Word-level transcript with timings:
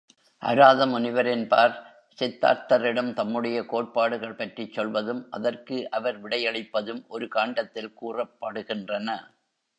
அராதமுனிவர் 0.43 1.27
என்பார் 1.27 1.75
சித்தார்த்தரிடம் 2.19 3.13
தம்முடைய 3.13 3.65
கோட்பாடுகள் 3.65 4.35
பற்றிச் 4.35 4.73
சொல்வதும் 4.73 5.27
அதற்கு 5.29 5.89
அவர் 5.91 6.23
விடையளிப்பதும் 6.23 7.03
ஒரு 7.07 7.27
காண்டத்தில் 7.27 7.93
கூறப்படுகின்றன. 8.01 9.09